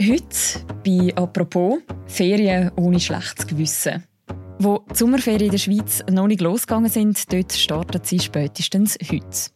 Heute 0.00 0.64
bei 0.84 1.12
«Apropos» 1.16 1.80
Ferien 2.06 2.70
ohne 2.76 3.00
schlechtes 3.00 3.48
Gewissen. 3.48 4.04
Wo 4.60 4.84
die 4.88 4.94
Sommerferien 4.94 5.46
in 5.46 5.50
der 5.50 5.58
Schweiz 5.58 6.04
noch 6.08 6.28
nicht 6.28 6.40
losgegangen 6.40 6.88
sind, 6.88 7.32
dort 7.32 7.52
starten 7.52 8.00
sie 8.04 8.20
spätestens 8.20 8.96
heute. 9.10 9.50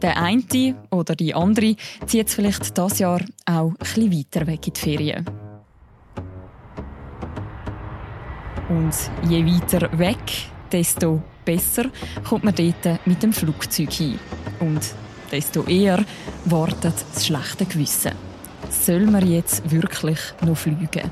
Der 0.00 0.16
eine 0.16 0.76
oder 0.92 1.16
die 1.16 1.34
andere 1.34 1.74
zieht 2.06 2.30
vielleicht 2.30 2.78
das 2.78 3.00
Jahr 3.00 3.20
auch 3.46 3.72
etwas 3.80 3.96
weiter 3.96 4.46
weg 4.46 4.64
in 4.68 4.72
die 4.74 4.80
Ferien. 4.80 5.26
Und 8.68 8.94
je 9.28 9.44
weiter 9.44 9.98
weg, 9.98 10.22
desto 10.70 11.20
besser 11.44 11.90
kommt 12.28 12.44
man 12.44 12.54
dort 12.54 13.06
mit 13.06 13.24
dem 13.24 13.32
Flugzeug 13.32 13.90
hin. 13.90 14.20
Und 14.60 14.94
desto 15.32 15.64
eher 15.64 16.04
wartet 16.44 16.94
das 17.12 17.26
schlechte 17.26 17.66
Gewissen. 17.66 18.29
Soll 18.70 19.06
man 19.06 19.28
jetzt 19.28 19.70
wirklich 19.70 20.18
noch 20.46 20.56
fliegen? 20.56 21.10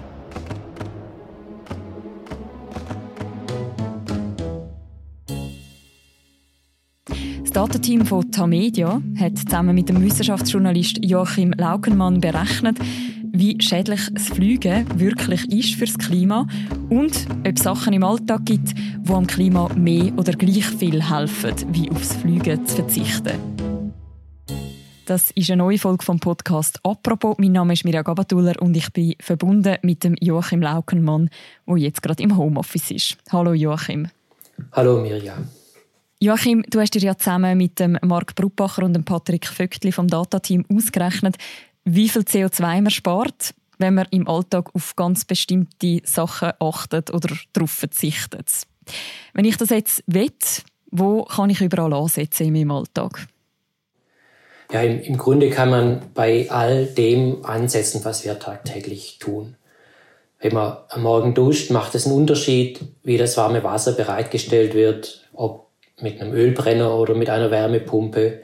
Das 7.43 7.51
Datenteam 7.53 8.07
von 8.07 8.31
Tamedia 8.31 9.03
hat 9.19 9.39
zusammen 9.39 9.75
mit 9.75 9.89
dem 9.89 10.01
Wissenschaftsjournalist 10.03 11.05
Joachim 11.05 11.53
Laukenmann 11.53 12.21
berechnet, 12.21 12.79
wie 13.33 13.61
schädlich 13.61 14.09
das 14.13 14.29
Fliegen 14.29 14.87
wirklich 14.99 15.51
ist 15.53 15.75
für 15.75 15.87
das 15.87 15.99
Klima 15.99 16.47
und 16.89 17.27
ob 17.45 17.57
es 17.57 17.63
Sachen 17.63 17.93
im 17.93 18.05
Alltag 18.05 18.45
gibt, 18.45 18.75
die 18.77 19.13
am 19.13 19.27
Klima 19.27 19.69
mehr 19.75 20.13
oder 20.17 20.33
gleich 20.33 20.67
viel 20.67 21.03
helfen, 21.03 21.55
wie 21.73 21.91
aufs 21.91 22.15
Fliegen 22.15 22.65
zu 22.67 22.77
verzichten. 22.77 23.58
Das 25.09 25.31
ist 25.31 25.51
eine 25.51 25.63
neue 25.63 25.79
Folge 25.79 26.05
vom 26.05 26.21
Podcast 26.21 26.81
«Apropos». 26.83 27.37
Mein 27.39 27.53
Name 27.53 27.73
ist 27.73 27.83
Mirja 27.83 28.03
Gabatuller 28.03 28.61
und 28.61 28.77
ich 28.77 28.93
bin 28.93 29.15
verbunden 29.19 29.79
mit 29.81 30.05
dem 30.05 30.15
Joachim 30.21 30.61
Laukenmann, 30.61 31.31
der 31.67 31.77
jetzt 31.79 32.03
gerade 32.03 32.23
im 32.23 32.37
Homeoffice 32.37 32.91
ist. 32.91 33.17
Hallo 33.33 33.55
Joachim. 33.55 34.09
Hallo 34.73 35.01
Mirja. 35.01 35.39
Joachim, 36.21 36.63
du 36.69 36.79
hast 36.79 36.93
dir 36.93 37.01
ja 37.01 37.17
zusammen 37.17 37.57
mit 37.57 37.81
dem 37.81 37.97
Marc 38.03 38.35
Bruppacher 38.35 38.83
und 38.83 38.93
dem 38.93 39.05
Patrick 39.05 39.47
Vöckli 39.47 39.93
vom 39.93 40.09
Datateam 40.09 40.67
ausgerechnet, 40.71 41.37
wie 41.87 42.11
viel 42.11 42.21
CO2 42.21 42.83
man 42.83 42.91
spart, 42.91 43.55
wenn 43.79 43.95
man 43.95 44.09
im 44.11 44.29
Alltag 44.29 44.75
auf 44.75 44.95
ganz 44.95 45.25
bestimmte 45.25 46.03
Sachen 46.05 46.53
achtet 46.61 47.15
oder 47.15 47.35
darauf 47.55 47.71
verzichtet. 47.71 48.67
Wenn 49.33 49.47
ich 49.47 49.57
das 49.57 49.71
jetzt 49.71 50.05
will, 50.07 50.33
wo 50.91 51.25
kann 51.25 51.49
ich 51.49 51.63
überall 51.63 51.95
ansetzen 51.95 52.49
in 52.49 52.53
meinem 52.53 52.73
Alltag? 52.73 53.27
Ja, 54.71 54.83
im, 54.83 55.01
im 55.01 55.17
Grunde 55.17 55.51
kann 55.51 55.71
man 55.71 56.03
bei 56.15 56.51
all 56.51 56.87
dem 56.87 57.45
ansetzen, 57.45 58.05
was 58.05 58.25
wir 58.25 58.39
tagtäglich 58.39 59.19
tun. 59.19 59.57
Wenn 60.41 60.55
man 60.55 60.77
am 60.91 61.03
Morgen 61.03 61.35
duscht, 61.35 61.71
macht 61.71 61.95
es 61.95 62.07
einen 62.07 62.15
Unterschied, 62.15 62.81
wie 63.03 63.17
das 63.17 63.37
warme 63.37 63.65
Wasser 63.65 63.93
bereitgestellt 63.93 64.75
wird, 64.75 65.29
ob 65.33 65.67
mit 66.01 66.21
einem 66.21 66.33
Ölbrenner 66.33 66.97
oder 66.97 67.15
mit 67.15 67.29
einer 67.31 67.51
Wärmepumpe. 67.51 68.41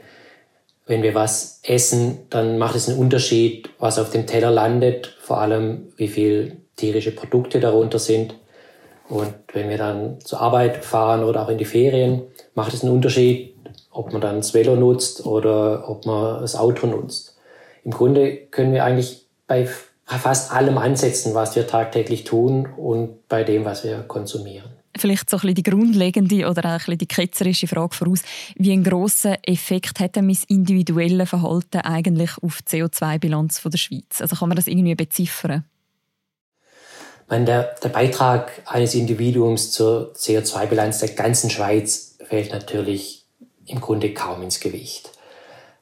Wenn 0.87 1.03
wir 1.03 1.15
was 1.15 1.61
essen, 1.63 2.27
dann 2.31 2.59
macht 2.59 2.75
es 2.75 2.89
einen 2.89 2.99
Unterschied, 2.99 3.71
was 3.79 3.99
auf 3.99 4.11
dem 4.11 4.27
Teller 4.27 4.51
landet, 4.51 5.15
vor 5.21 5.41
allem 5.41 5.93
wie 5.97 6.09
viel 6.09 6.57
tierische 6.77 7.13
Produkte 7.13 7.61
darunter 7.61 7.99
sind. 7.99 8.35
Und 9.09 9.35
wenn 9.53 9.69
wir 9.69 9.79
dann 9.79 10.21
zur 10.21 10.41
Arbeit 10.41 10.85
fahren 10.85 11.23
oder 11.23 11.43
auch 11.43 11.49
in 11.49 11.59
die 11.59 11.65
Ferien, 11.65 12.23
macht 12.55 12.75
es 12.75 12.83
einen 12.83 12.93
Unterschied, 12.93 13.54
ob 13.91 14.13
man 14.13 14.21
dann 14.21 14.37
das 14.37 14.55
Velo 14.55 14.77
nutzt 14.77 15.27
oder 15.27 15.89
ob 15.89 16.07
man 16.07 16.41
das 16.41 16.57
Auto 16.57 16.87
nutzt. 16.87 17.37
Im 17.85 17.91
Grunde 17.91 18.37
können 18.51 18.73
wir 18.73 18.85
eigentlich 18.85 19.27
bei 19.47 19.69
fast 20.07 20.53
allem 20.53 20.79
ansetzen, 20.79 21.35
was 21.35 21.57
wir 21.57 21.67
tagtäglich 21.67 22.25
tun 22.25 22.69
und 22.77 23.29
bei 23.29 23.45
dem, 23.45 23.65
was 23.65 23.85
wir 23.85 24.01
konsumieren. 24.03 24.71
Vielleicht 24.97 25.29
so 25.29 25.39
ein 25.39 25.41
bisschen 25.41 25.55
die 25.57 25.63
grundlegende 25.65 26.49
oder 26.49 26.67
auch 26.67 26.71
ein 26.71 26.77
bisschen 26.79 26.99
die 26.99 27.07
ketzerische 27.07 27.67
Frage 27.67 27.95
voraus. 27.95 28.21
Wie 28.57 28.73
einen 28.73 28.85
grossen 28.85 29.37
Effekt 29.43 29.99
hat 29.99 30.17
mein 30.17 30.39
individuelles 30.49 31.29
Verhalten 31.29 31.79
eigentlich 31.79 32.31
auf 32.43 32.61
die 32.63 32.83
CO2-Bilanz 32.83 33.63
der 33.63 33.79
Schweiz? 33.79 34.21
Also 34.21 34.37
kann 34.37 34.49
man 34.49 34.57
das 34.57 34.69
irgendwie 34.69 34.95
beziffern? 34.95 35.65
meine, 37.29 37.45
der, 37.45 37.75
der 37.83 37.89
Beitrag 37.89 38.63
eines 38.67 38.95
Individuums 38.95 39.73
zur 39.73 40.13
CO2-Bilanz 40.15 41.01
der 41.01 41.11
ganzen 41.11 41.51
Schweiz 41.51 42.17
fällt 42.25 42.53
natürlich 42.53 43.24
im 43.67 43.81
Grunde 43.81 44.13
kaum 44.13 44.43
ins 44.43 44.61
Gewicht. 44.61 45.11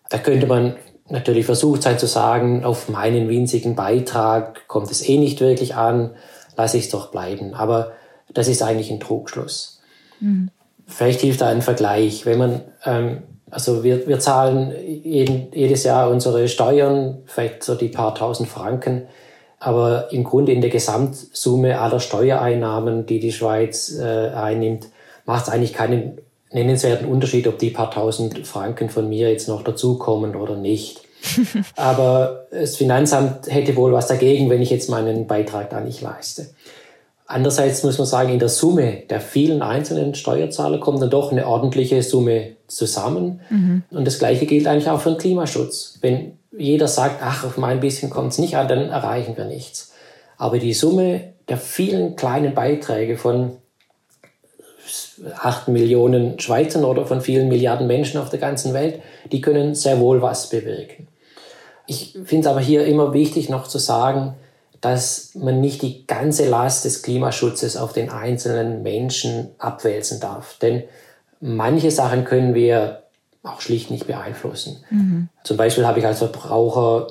Da 0.09 0.19
könnte 0.19 0.47
man 0.47 0.77
natürlich 1.09 1.47
versucht 1.47 1.83
sein 1.83 1.99
zu 1.99 2.07
sagen, 2.07 2.65
auf 2.65 2.89
meinen 2.89 3.29
winzigen 3.29 3.75
Beitrag 3.75 4.67
kommt 4.69 4.91
es 4.91 5.07
eh 5.09 5.19
nicht 5.19 5.41
wirklich 5.41 5.75
an, 5.75 6.15
lasse 6.57 6.79
ich 6.79 6.85
es 6.85 6.91
doch 6.91 7.11
bleiben. 7.11 7.55
Aber 7.55 7.93
das 8.33 8.49
ist 8.49 8.63
eigentlich 8.63 8.91
ein 8.91 9.01
Trugschluss. 9.01 9.81
Mhm. 10.21 10.51
Vielleicht 10.87 11.21
hilft 11.21 11.41
da 11.41 11.49
ein 11.49 11.63
Vergleich. 11.63 12.27
Wenn 12.27 12.39
man, 12.39 12.61
ähm, 12.85 13.23
also 13.51 13.85
wir, 13.85 14.07
wir 14.07 14.21
zahlen 14.21 14.75
jeden, 14.87 15.53
jedes 15.53 15.85
Jahr 15.85 16.11
unsere 16.11 16.49
Steuern, 16.49 17.19
vielleicht 17.27 17.63
so 17.63 17.75
die 17.75 17.89
paar 17.89 18.15
tausend 18.15 18.49
Franken, 18.49 19.07
aber 19.59 20.13
im 20.13 20.25
Grunde 20.25 20.53
in 20.53 20.61
der 20.61 20.71
Gesamtsumme 20.71 21.79
aller 21.79 22.01
Steuereinnahmen, 22.01 23.07
die 23.07 23.21
die 23.21 23.33
Schweiz 23.33 23.97
äh, 23.97 24.31
einnimmt, 24.31 24.89
macht 25.25 25.47
es 25.47 25.53
eigentlich 25.53 25.73
keinen 25.73 26.19
nennenswerten 26.53 27.09
Unterschied, 27.09 27.47
ob 27.47 27.59
die 27.59 27.71
paar 27.71 27.91
tausend 27.91 28.47
Franken 28.47 28.89
von 28.91 29.09
mir 29.09 29.31
jetzt 29.31 29.49
noch 29.49 29.63
dazukommen 29.63 30.37
oder 30.37 30.57
nicht. 30.57 31.03
Aber 31.77 32.47
das 32.51 32.77
Finanzamt 32.77 33.47
hätte 33.49 33.77
wohl 33.77 33.93
was 33.93 34.09
dagegen, 34.09 34.51
wenn 34.51 34.63
ich 34.63 34.71
jetzt 34.71 34.91
meinen 34.91 35.27
Beitrag 35.27 35.71
da 35.71 35.81
nicht 35.81 36.01
leiste. 36.01 36.51
Andererseits 37.27 37.83
muss 37.83 37.97
man 37.97 38.07
sagen, 38.07 38.31
in 38.31 38.39
der 38.39 38.49
Summe 38.49 39.05
der 39.09 39.21
vielen 39.21 39.63
einzelnen 39.63 40.15
Steuerzahler 40.15 40.79
kommt 40.79 41.01
dann 41.01 41.09
doch 41.09 41.33
eine 41.33 41.47
ordentliche 41.47 42.03
Summe 42.03 42.57
zusammen. 42.67 43.41
Mhm. 43.49 43.85
Und 43.91 44.07
das 44.07 44.19
Gleiche 44.19 44.45
gilt 44.45 44.67
eigentlich 44.67 44.91
auch 44.91 45.01
für 45.01 45.11
den 45.11 45.19
Klimaschutz. 45.19 45.99
Wenn 46.03 46.33
jeder 46.57 46.89
sagt, 46.89 47.23
ach, 47.23 47.45
auf 47.45 47.57
mein 47.57 47.81
bisschen 47.81 48.11
kommt 48.11 48.33
es 48.33 48.39
nicht 48.39 48.57
an, 48.57 48.69
dann 48.69 48.91
erreichen 48.91 49.37
wir 49.37 49.47
nichts. 49.47 49.93
Aber 50.37 50.59
die 50.59 50.75
Summe 50.75 51.33
der 51.49 51.57
vielen 51.57 52.17
kleinen 52.17 52.55
Beiträge 52.55 53.17
von 53.17 53.53
acht 55.37 55.69
Millionen 55.69 56.39
Schweizern 56.39 56.85
oder 56.85 57.07
von 57.07 57.21
vielen 57.21 57.49
Milliarden 57.49 57.87
Menschen 57.87 58.21
auf 58.21 58.31
der 58.31 58.39
ganzen 58.39 58.75
Welt, 58.75 59.01
die 59.31 59.41
können 59.41 59.75
sehr 59.75 60.01
wohl 60.01 60.23
was 60.23 60.49
bewirken. 60.49 61.09
Ich 61.87 62.17
finde 62.25 62.41
es 62.41 62.47
aber 62.47 62.61
hier 62.61 62.87
immer 62.87 63.13
wichtig 63.13 63.49
noch 63.49 63.67
zu 63.67 63.79
sagen, 63.79 64.35
dass 64.81 65.35
man 65.35 65.61
nicht 65.61 65.83
die 65.83 66.07
ganze 66.07 66.49
Last 66.49 66.85
des 66.85 67.03
Klimaschutzes 67.03 67.77
auf 67.77 67.93
den 67.93 68.11
einzelnen 68.11 68.83
Menschen 68.83 69.51
abwälzen 69.59 70.19
darf. 70.19 70.59
Denn 70.61 70.83
manche 71.41 71.91
Sachen 71.91 72.25
können 72.25 72.55
wir 72.55 73.03
auch 73.45 73.61
schlicht 73.61 73.91
nicht 73.91 74.07
beeinflussen. 74.07 74.85
Mhm. 74.91 75.29
Zum 75.45 75.57
Beispiel 75.57 75.87
habe 75.87 76.01
ich 76.01 76.07
als 76.07 76.19
Verbraucher 76.19 77.09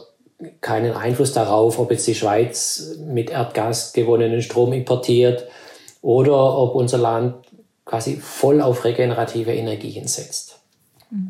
keinen 0.60 0.94
Einfluss 0.94 1.34
darauf, 1.34 1.80
ob 1.80 1.92
jetzt 1.92 2.08
die 2.08 2.16
Schweiz 2.16 2.96
mit 3.06 3.30
Erdgas 3.30 3.94
gewonnenen 3.94 4.42
Strom 4.42 4.74
importiert 4.74 5.46
oder 6.02 6.58
ob 6.58 6.76
unser 6.76 6.98
Land 6.98 7.36
quasi 7.92 8.16
voll 8.16 8.62
auf 8.62 8.86
regenerative 8.86 9.54
Energien 9.54 10.08
setzt. 10.08 10.62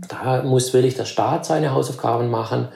Da 0.08 0.44
muss 0.44 0.74
wirklich 0.74 0.94
der 0.94 1.06
Staat 1.06 1.44
seine 1.44 1.72
Hausaufgaben 1.72 2.30
machen, 2.30 2.68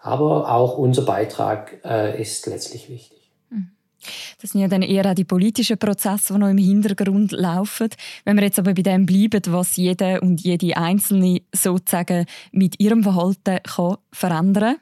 aber 0.00 0.48
auch 0.54 0.78
unser 0.78 1.02
Beitrag 1.02 1.80
äh, 1.84 2.22
ist 2.22 2.46
letztlich 2.46 2.88
wichtig. 2.88 3.18
Mhm. 3.50 3.72
Das 4.40 4.50
sind 4.50 4.60
ja 4.60 4.68
dann 4.68 4.82
eher 4.82 5.10
auch 5.10 5.14
die 5.14 5.24
politischen 5.24 5.76
Prozesse, 5.76 6.34
die 6.34 6.38
noch 6.38 6.50
im 6.50 6.58
Hintergrund 6.58 7.32
laufen. 7.32 7.88
Wenn 8.24 8.36
wir 8.36 8.44
jetzt 8.44 8.60
aber 8.60 8.74
bei 8.74 8.82
dem 8.82 9.06
bleiben, 9.06 9.42
was 9.48 9.74
jeder 9.74 10.22
und 10.22 10.40
jede 10.40 10.76
Einzelne 10.76 11.42
sozusagen 11.52 12.26
mit 12.52 12.78
ihrem 12.78 13.02
Verhalten 13.02 13.58
kann 13.64 13.96
verändern 14.12 14.76
kann, 14.76 14.80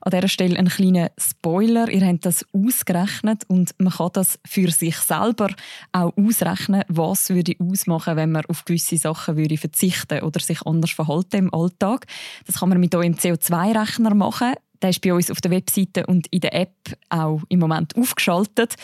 an 0.00 0.10
dieser 0.10 0.28
Stelle 0.28 0.58
ein 0.58 0.68
kleiner 0.68 1.10
Spoiler. 1.18 1.88
Ihr 1.88 2.06
habt 2.06 2.26
das 2.26 2.44
ausgerechnet 2.52 3.44
und 3.48 3.74
man 3.78 3.92
kann 3.92 4.10
das 4.12 4.38
für 4.46 4.70
sich 4.70 4.96
selber 4.96 5.48
auch 5.92 6.16
ausrechnen, 6.16 6.82
was 6.88 7.30
würde 7.30 7.54
ausmachen, 7.58 8.16
wenn 8.16 8.32
man 8.32 8.44
auf 8.46 8.64
gewisse 8.64 8.96
Sachen 8.96 9.36
würde 9.36 9.56
verzichten 9.56 10.22
oder 10.22 10.40
sich 10.40 10.62
anders 10.62 10.90
verhalten 10.90 11.36
im 11.36 11.54
Alltag. 11.54 12.06
Das 12.46 12.60
kann 12.60 12.68
man 12.68 12.80
mit 12.80 12.94
eurem 12.94 13.14
CO2-Rechner 13.14 14.14
machen. 14.14 14.54
Der 14.80 14.90
ist 14.90 15.00
bei 15.00 15.14
uns 15.14 15.30
auf 15.30 15.40
der 15.40 15.52
Webseite 15.52 16.06
und 16.06 16.26
in 16.28 16.40
der 16.40 16.54
App 16.54 16.74
auch 17.08 17.42
im 17.48 17.60
Moment 17.60 17.96
aufgeschaltet. 17.96 18.74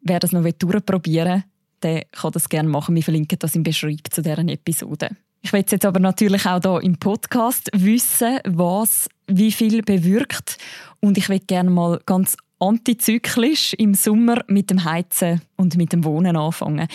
Wer 0.00 0.20
das 0.20 0.32
noch 0.32 0.42
durchprobieren 0.42 1.34
will, 1.34 1.44
der 1.82 2.04
kann 2.12 2.32
das 2.32 2.48
gerne 2.48 2.68
machen. 2.68 2.94
Wir 2.94 3.02
verlinken 3.02 3.38
das 3.38 3.54
im 3.54 3.62
Beschreibung 3.62 4.00
zu 4.10 4.22
deren 4.22 4.48
Episode. 4.48 5.10
Ich 5.44 5.52
will 5.52 5.64
jetzt 5.68 5.84
aber 5.84 5.98
natürlich 5.98 6.46
auch 6.46 6.60
hier 6.60 6.82
im 6.84 6.96
Podcast 6.98 7.68
wissen, 7.72 8.38
was 8.44 9.08
wie 9.26 9.52
viel 9.52 9.82
bewirkt. 9.82 10.58
Und 11.00 11.18
ich 11.18 11.28
will 11.28 11.40
gerne 11.40 11.70
mal 11.70 12.00
ganz 12.06 12.36
antizyklisch 12.58 13.74
im 13.74 13.94
Sommer 13.94 14.44
mit 14.46 14.70
dem 14.70 14.84
Heizen 14.84 15.42
und 15.56 15.76
mit 15.76 15.92
dem 15.92 16.04
Wohnen 16.04 16.36
anfangen. 16.36 16.86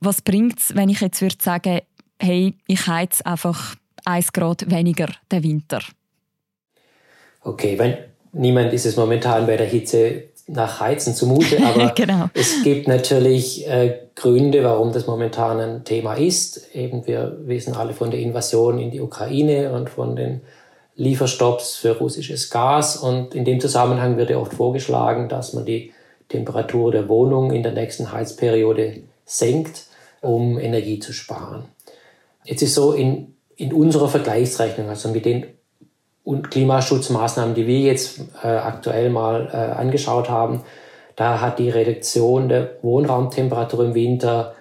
Was 0.00 0.22
bringt 0.22 0.60
es, 0.60 0.74
wenn 0.76 0.88
ich 0.88 1.00
jetzt 1.00 1.20
würde 1.20 1.36
sagen, 1.40 1.80
hey, 2.20 2.54
ich 2.68 2.86
heize 2.86 3.26
einfach 3.26 3.74
1 4.04 4.32
Grad 4.32 4.70
weniger 4.70 5.08
den 5.30 5.42
Winter? 5.42 5.80
Okay, 7.42 7.78
wenn 7.78 7.96
niemand 8.32 8.72
ist 8.72 8.86
es 8.86 8.96
momentan 8.96 9.46
bei 9.46 9.56
der 9.56 9.66
Hitze 9.66 10.24
nach 10.46 10.80
Heizen 10.80 11.14
zumute, 11.14 11.58
aber 11.64 11.90
genau. 11.90 12.26
es 12.34 12.62
gibt 12.62 12.86
natürlich 12.86 13.66
äh, 13.68 13.98
Gründe, 14.14 14.62
warum 14.62 14.92
das 14.92 15.06
momentan 15.06 15.58
ein 15.58 15.84
Thema 15.84 16.14
ist. 16.14 16.74
Eben 16.74 17.06
wir 17.06 17.36
wissen 17.40 17.74
alle 17.74 17.94
von 17.94 18.10
der 18.10 18.20
Invasion 18.20 18.78
in 18.78 18.90
die 18.90 19.00
Ukraine 19.00 19.72
und 19.72 19.90
von 19.90 20.14
den 20.14 20.40
Lieferstopps 20.96 21.76
für 21.76 21.98
russisches 21.98 22.50
Gas. 22.50 22.96
Und 22.96 23.34
in 23.34 23.44
dem 23.44 23.60
Zusammenhang 23.60 24.16
wird 24.16 24.30
ja 24.30 24.38
oft 24.38 24.54
vorgeschlagen, 24.54 25.28
dass 25.28 25.52
man 25.52 25.64
die 25.64 25.92
Temperatur 26.28 26.90
der 26.90 27.08
Wohnung 27.08 27.52
in 27.52 27.62
der 27.62 27.72
nächsten 27.72 28.12
Heizperiode 28.12 29.02
senkt, 29.24 29.84
um 30.20 30.58
Energie 30.58 30.98
zu 30.98 31.12
sparen. 31.12 31.64
Jetzt 32.44 32.62
ist 32.62 32.74
so 32.74 32.92
in, 32.92 33.34
in 33.56 33.72
unserer 33.72 34.08
Vergleichsrechnung, 34.08 34.88
also 34.88 35.08
mit 35.10 35.24
den 35.24 35.46
Klimaschutzmaßnahmen, 36.24 37.54
die 37.54 37.66
wir 37.66 37.80
jetzt 37.80 38.20
äh, 38.42 38.48
aktuell 38.48 39.10
mal 39.10 39.48
äh, 39.52 39.56
angeschaut 39.56 40.28
haben, 40.28 40.62
da 41.14 41.40
hat 41.40 41.58
die 41.58 41.70
Reduktion 41.70 42.48
der 42.48 42.76
Wohnraumtemperatur 42.82 43.84
im 43.84 43.94
Winter 43.94 44.55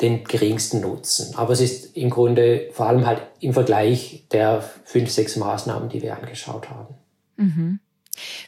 den 0.00 0.24
geringsten 0.24 0.80
Nutzen. 0.80 1.34
Aber 1.36 1.52
es 1.52 1.60
ist 1.60 1.96
im 1.96 2.10
Grunde 2.10 2.68
vor 2.72 2.86
allem 2.86 3.06
halt 3.06 3.22
im 3.40 3.52
Vergleich 3.52 4.24
der 4.30 4.62
fünf, 4.84 5.10
sechs 5.10 5.36
Maßnahmen, 5.36 5.88
die 5.88 6.02
wir 6.02 6.16
angeschaut 6.16 6.70
haben. 6.70 6.94
Mhm. 7.36 7.80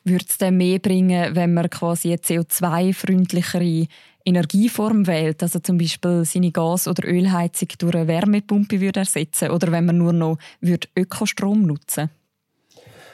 Würde 0.04 0.24
es 0.28 0.38
denn 0.38 0.56
mehr 0.56 0.78
bringen, 0.78 1.34
wenn 1.34 1.54
man 1.54 1.70
quasi 1.70 2.08
eine 2.08 2.18
CO2-freundlichere 2.18 3.86
Energieform 4.24 5.06
wählt, 5.06 5.42
also 5.42 5.60
zum 5.60 5.78
Beispiel 5.78 6.24
seine 6.24 6.52
Gas- 6.52 6.88
oder 6.88 7.08
Ölheizung 7.08 7.68
durch 7.78 7.94
eine 7.94 8.06
Wärmepumpe 8.06 8.80
würde 8.80 9.00
ersetzen 9.00 9.50
oder 9.50 9.72
wenn 9.72 9.86
man 9.86 9.98
nur 9.98 10.12
noch 10.12 10.38
würde 10.60 10.88
Ökostrom 10.96 11.62
nutzen 11.62 12.10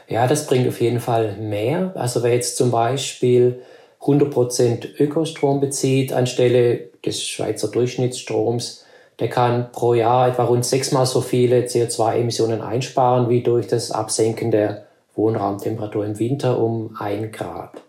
Ja, 0.09 0.27
das 0.27 0.47
bringt 0.47 0.67
auf 0.67 0.81
jeden 0.81 1.01
Fall 1.01 1.37
mehr. 1.37 1.93
Also 1.95 2.23
wer 2.23 2.35
jetzt 2.35 2.57
zum 2.57 2.71
Beispiel 2.71 3.63
100% 4.07 5.01
Ökostrom 5.01 5.61
bezieht 5.61 6.13
anstelle 6.13 6.91
des 7.05 7.23
Schweizer 7.23 7.69
Durchschnittsstroms, 7.69 8.85
der 9.19 9.29
kann 9.29 9.73
pro 9.73 9.95
Jahr 9.95 10.29
etwa 10.29 10.45
rund 10.45 10.65
sechsmal 10.65 11.07
so 11.07 11.21
viele 11.21 11.63
CO2-Emissionen 11.63 12.61
einsparen 12.61 13.29
wie 13.29 13.43
durch 13.43 13.67
das 13.67 13.91
Absenken 13.91 14.51
der 14.51 14.87
Wohnraumtemperatur 15.15 16.05
im 16.05 16.19
Winter 16.19 16.59
um 16.59 16.95
ein 16.99 17.33
Grad. 17.33 17.83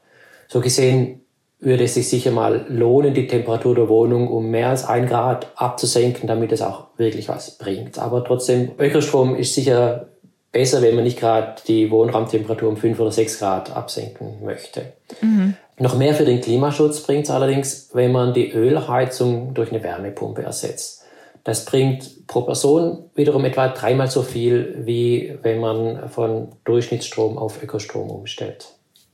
So 0.47 0.61
gesehen 0.61 1.21
würde 1.59 1.83
es 1.83 1.95
sich 1.95 2.07
sicher 2.07 2.31
mal 2.31 2.65
lohnen, 2.69 3.13
die 3.13 3.27
Temperatur 3.27 3.75
der 3.75 3.89
Wohnung 3.89 4.29
um 4.29 4.49
mehr 4.49 4.69
als 4.69 4.85
ein 4.85 5.07
Grad 5.07 5.51
abzusenken, 5.55 6.27
damit 6.27 6.51
es 6.51 6.61
auch 6.61 6.87
wirklich 6.97 7.27
was 7.27 7.57
bringt. 7.57 7.97
Aber 7.99 8.23
trotzdem, 8.23 8.71
Ökostrom 8.77 9.35
ist 9.35 9.55
sicher 9.55 10.09
besser, 10.51 10.81
wenn 10.81 10.95
man 10.95 11.03
nicht 11.03 11.19
gerade 11.19 11.61
die 11.67 11.91
Wohnraumtemperatur 11.91 12.69
um 12.69 12.77
fünf 12.77 12.99
oder 12.99 13.11
sechs 13.11 13.39
Grad 13.39 13.75
absenken 13.75 14.43
möchte. 14.43 14.93
Mhm. 15.21 15.55
Noch 15.79 15.97
mehr 15.97 16.15
für 16.15 16.25
den 16.25 16.41
Klimaschutz 16.41 17.01
bringt 17.01 17.25
es 17.25 17.29
allerdings, 17.29 17.89
wenn 17.93 18.11
man 18.11 18.33
die 18.33 18.51
Ölheizung 18.51 19.53
durch 19.53 19.71
eine 19.71 19.83
Wärmepumpe 19.83 20.41
ersetzt. 20.41 21.03
Das 21.43 21.65
bringt 21.65 22.27
pro 22.27 22.41
Person 22.41 23.09
wiederum 23.15 23.45
etwa 23.45 23.69
dreimal 23.69 24.09
so 24.09 24.21
viel, 24.21 24.81
wie 24.85 25.37
wenn 25.43 25.59
man 25.59 26.09
von 26.09 26.49
Durchschnittsstrom 26.65 27.37
auf 27.37 27.63
Ökostrom 27.63 28.09
umstellt. 28.09 28.67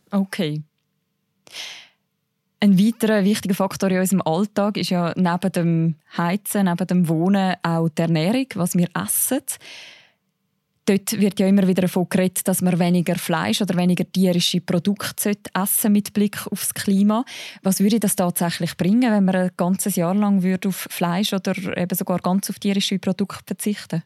Okay. 0.10 0.64
Ein 2.60 2.80
weiterer 2.80 3.26
wichtiger 3.26 3.56
Faktor 3.56 3.92
in 3.92 4.00
unserem 4.00 4.22
Alltag 4.22 4.78
ist 4.78 4.90
ja 4.90 5.14
neben 5.18 5.52
dem 5.52 5.96
Heizen, 6.18 6.66
neben 6.66 6.88
dem 6.88 7.10
Wohnen 7.10 7.56
auch 7.62 7.90
die 7.90 8.02
Ernährung, 8.02 8.48
was 8.56 8.76
wir 8.76 8.88
essen. 8.96 9.44
Dort 10.86 11.20
wird 11.20 11.40
ja 11.40 11.48
immer 11.48 11.68
wieder 11.68 11.84
davon 11.84 12.08
geredet, 12.10 12.48
dass 12.48 12.62
man 12.62 12.78
weniger 12.78 13.16
Fleisch 13.16 13.62
oder 13.62 13.78
weniger 13.78 14.04
tierische 14.12 14.60
Produkte 14.60 15.34
essen 15.54 15.94
mit 15.94 16.14
Blick 16.14 16.46
aufs 16.52 16.74
Klima. 16.74 17.24
Was 17.62 17.80
würde 17.80 18.00
das 18.00 18.16
tatsächlich 18.16 18.76
bringen, 18.76 19.12
wenn 19.12 19.24
man 19.24 19.36
ein 19.36 19.52
ganzes 19.56 19.96
Jahr 19.96 20.14
lang 20.14 20.44
würde 20.44 20.70
auf 20.70 20.88
Fleisch 20.90 21.34
oder 21.34 21.56
eben 21.78 21.96
sogar 21.96 22.20
ganz 22.20 22.50
auf 22.50 22.60
tierische 22.60 23.00
Produkte 23.00 23.44
verzichten 23.46 24.04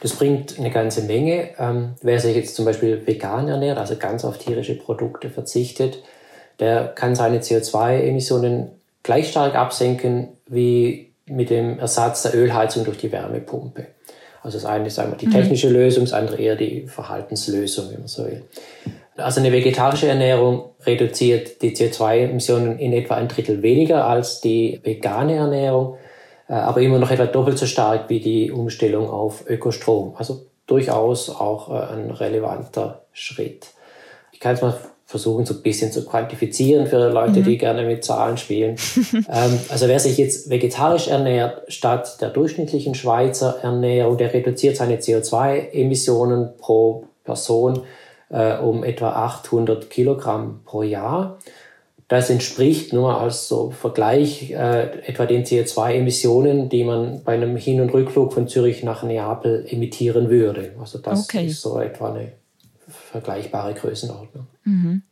das 0.00 0.14
bringt 0.14 0.58
eine 0.58 0.70
ganze 0.70 1.02
Menge. 1.02 1.50
Ähm, 1.58 1.94
wer 2.02 2.18
sich 2.18 2.34
jetzt 2.34 2.56
zum 2.56 2.64
Beispiel 2.64 3.06
vegan 3.06 3.48
ernährt, 3.48 3.78
also 3.78 3.96
ganz 3.96 4.24
auf 4.24 4.38
tierische 4.38 4.74
Produkte 4.74 5.30
verzichtet, 5.30 6.02
der 6.58 6.88
kann 6.88 7.14
seine 7.14 7.38
CO2-Emissionen 7.38 8.70
gleich 9.02 9.30
stark 9.30 9.54
absenken 9.54 10.28
wie 10.46 11.12
mit 11.26 11.50
dem 11.50 11.78
Ersatz 11.78 12.22
der 12.22 12.34
Ölheizung 12.34 12.84
durch 12.84 12.98
die 12.98 13.12
Wärmepumpe. 13.12 13.86
Also 14.42 14.58
das 14.58 14.66
eine 14.66 14.86
ist 14.86 14.98
einmal 14.98 15.18
die 15.18 15.26
mhm. 15.26 15.32
technische 15.32 15.68
mhm. 15.68 15.74
Lösung, 15.74 16.04
das 16.04 16.12
andere 16.12 16.36
eher 16.36 16.56
die 16.56 16.86
Verhaltenslösung, 16.86 17.90
wenn 17.90 18.00
man 18.00 18.08
so 18.08 18.24
will. 18.24 18.42
Also 19.16 19.40
eine 19.40 19.52
vegetarische 19.52 20.08
Ernährung 20.08 20.70
reduziert 20.84 21.62
die 21.62 21.76
CO2-Emissionen 21.76 22.78
in 22.78 22.92
etwa 22.92 23.16
ein 23.16 23.28
Drittel 23.28 23.62
weniger 23.62 24.06
als 24.06 24.40
die 24.40 24.80
vegane 24.82 25.34
Ernährung, 25.34 25.96
äh, 26.48 26.54
aber 26.54 26.80
immer 26.80 26.98
noch 26.98 27.10
etwa 27.10 27.26
doppelt 27.26 27.58
so 27.58 27.66
stark 27.66 28.08
wie 28.08 28.20
die 28.20 28.50
Umstellung 28.50 29.10
auf 29.10 29.48
Ökostrom. 29.48 30.14
Also 30.16 30.46
durchaus 30.66 31.28
auch 31.28 31.70
äh, 31.70 31.94
ein 31.94 32.10
relevanter 32.10 33.04
Schritt. 33.12 33.68
Ich 34.32 34.40
kann 34.40 34.54
es 34.54 34.62
mal 34.62 34.74
versuchen, 35.12 35.44
so 35.44 35.54
ein 35.54 35.62
bisschen 35.62 35.92
zu 35.92 36.06
quantifizieren 36.06 36.86
für 36.86 37.10
Leute, 37.10 37.40
mhm. 37.40 37.44
die 37.44 37.58
gerne 37.58 37.84
mit 37.84 38.02
Zahlen 38.02 38.38
spielen. 38.38 38.76
ähm, 39.12 39.60
also 39.68 39.86
wer 39.86 40.00
sich 40.00 40.16
jetzt 40.16 40.48
vegetarisch 40.48 41.06
ernährt, 41.06 41.70
statt 41.70 42.20
der 42.20 42.30
durchschnittlichen 42.30 42.94
Schweizer 42.94 43.58
Ernährung, 43.62 44.16
der 44.16 44.32
reduziert 44.32 44.76
seine 44.76 44.96
CO2-Emissionen 44.96 46.56
pro 46.58 47.04
Person 47.24 47.82
äh, 48.30 48.56
um 48.56 48.82
etwa 48.84 49.10
800 49.10 49.90
Kilogramm 49.90 50.60
pro 50.64 50.82
Jahr. 50.82 51.38
Das 52.08 52.30
entspricht 52.30 52.94
nur 52.94 53.20
als 53.20 53.48
so 53.48 53.70
Vergleich 53.70 54.50
äh, 54.50 54.98
etwa 55.06 55.26
den 55.26 55.44
CO2-Emissionen, 55.44 56.70
die 56.70 56.84
man 56.84 57.22
bei 57.22 57.34
einem 57.34 57.56
Hin- 57.56 57.82
und 57.82 57.92
Rückflug 57.92 58.32
von 58.32 58.48
Zürich 58.48 58.82
nach 58.82 59.02
Neapel 59.02 59.66
emittieren 59.68 60.30
würde. 60.30 60.72
Also 60.80 60.98
das 60.98 61.24
okay. 61.24 61.46
ist 61.46 61.60
so 61.60 61.78
etwa 61.78 62.12
eine 62.12 62.32
vergleichbare 63.12 63.74
Größenordnung. 63.74 64.46
Mhm. 64.64 65.02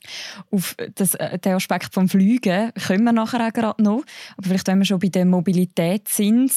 Auf 0.50 0.74
das, 0.94 1.14
äh, 1.14 1.38
den 1.38 1.52
Aspekt 1.52 1.94
vom 1.94 2.08
Fliegen 2.08 2.72
kommen 2.86 3.04
wir 3.04 3.12
nachher 3.12 3.46
auch 3.46 3.52
gerade 3.52 3.82
noch. 3.82 4.02
Aber 4.36 4.48
vielleicht, 4.48 4.66
wenn 4.66 4.78
wir 4.78 4.86
schon 4.86 4.98
bei 4.98 5.08
der 5.08 5.26
Mobilität 5.26 6.08
sind, 6.08 6.50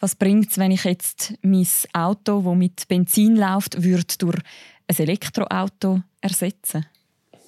was 0.00 0.16
bringt 0.16 0.50
es, 0.50 0.58
wenn 0.58 0.70
ich 0.70 0.84
jetzt 0.84 1.34
mein 1.42 1.66
Auto, 1.92 2.42
das 2.42 2.54
mit 2.54 2.88
Benzin 2.88 3.36
läuft, 3.36 3.82
würde 3.82 4.04
durch 4.18 4.38
ein 4.86 4.96
Elektroauto 4.96 6.00
ersetzen? 6.20 6.86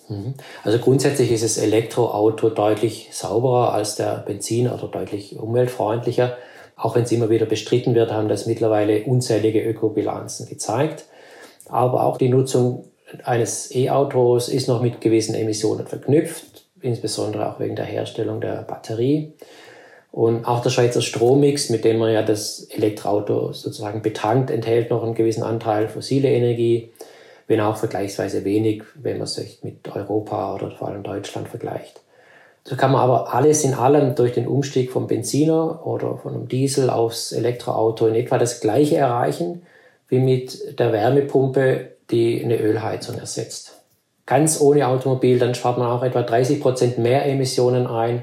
Mhm. 0.09 0.35
Also 0.63 0.79
grundsätzlich 0.79 1.31
ist 1.31 1.45
das 1.45 1.57
Elektroauto 1.57 2.51
deutlich 2.51 3.09
sauberer 3.13 3.73
als 3.73 3.97
der 3.97 4.17
Benziner 4.19 4.75
oder 4.75 4.89
deutlich 4.89 5.39
umweltfreundlicher. 5.39 6.37
Auch 6.77 6.97
wenn 6.97 7.05
es 7.05 7.13
immer 7.13 7.31
wieder 7.31 7.47
bestritten 7.47 7.95
wird, 7.95 8.13
haben 8.13 8.29
das 8.29 8.47
mittlerweile 8.47 9.05
unzählige 9.05 9.63
Ökobilanzen 9.63 10.49
gezeigt. 10.49 11.05
Aber 11.69 12.05
auch 12.05 12.17
die 12.19 12.29
Nutzung 12.29 12.90
eines 13.25 13.75
E-Autos 13.75 14.49
ist 14.49 14.69
noch 14.69 14.83
mit 14.83 15.01
gewissen 15.01 15.35
Emissionen 15.35 15.87
verknüpft, 15.87 16.65
insbesondere 16.81 17.51
auch 17.51 17.61
wegen 17.61 17.77
der 17.77 17.85
Herstellung 17.85 18.41
der 18.41 18.63
Batterie. 18.63 19.33
Und 20.13 20.45
auch 20.45 20.61
der 20.61 20.71
Schweizer 20.71 21.03
Strommix, 21.03 21.71
mit 21.71 21.85
dem 21.85 21.99
man 21.99 22.13
ja 22.13 22.23
das 22.23 22.65
Elektroauto 22.71 23.53
sozusagen 23.53 24.03
betankt, 24.03 24.51
enthält 24.51 24.91
noch 24.91 25.05
einen 25.05 25.15
gewissen 25.15 25.45
Anteil 25.45 25.89
fossile 25.89 26.31
Energie, 26.31 26.91
wenn 27.47 27.61
auch 27.61 27.77
vergleichsweise 27.77 28.45
wenig, 28.45 28.83
wenn 28.95 29.19
man 29.19 29.27
sich 29.27 29.63
mit 29.63 29.95
Europa 29.95 30.55
oder 30.55 30.71
vor 30.73 30.89
allem 30.89 31.03
Deutschland 31.03 31.49
vergleicht. 31.49 32.01
So 32.65 32.77
kann 32.77 32.93
man 32.93 33.01
aber 33.01 33.33
alles 33.35 33.65
in 33.65 33.75
allem 33.75 34.15
durch 34.15 34.33
den 34.33 34.47
Umstieg 34.47 34.91
vom 34.91 35.07
Benziner 35.07 35.87
oder 35.87 36.17
von 36.19 36.35
einem 36.35 36.49
Diesel 36.49 36.91
aufs 36.91 37.33
Elektroauto 37.33 38.07
in 38.07 38.15
etwa 38.15 38.39
das 38.39 38.61
Gleiche 38.61 38.97
erreichen 38.97 39.63
wie 40.09 40.19
mit 40.19 40.79
der 40.79 40.93
Wärmepumpe, 40.93 41.93
die 42.11 42.43
eine 42.43 42.57
Ölheizung 42.57 43.19
ersetzt. 43.19 43.77
Ganz 44.27 44.61
ohne 44.61 44.87
Automobil, 44.87 45.39
dann 45.39 45.55
spart 45.55 45.79
man 45.79 45.89
auch 45.89 46.03
etwa 46.03 46.23
30 46.23 46.61
Prozent 46.61 46.99
mehr 46.99 47.27
Emissionen 47.27 47.87
ein 47.87 48.23